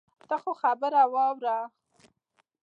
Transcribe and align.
ته 0.27 0.35
خو 0.41 0.51
خبره 0.61 1.01
واوره. 1.13 1.57